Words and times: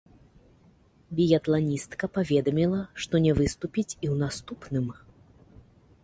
Біятланістка 1.17 2.05
паведаміла, 2.15 2.79
што 3.05 3.15
не 3.25 3.31
выступіць 3.39 3.89
і 3.91 3.91
ў 3.91 4.15
наступным. 4.23 4.87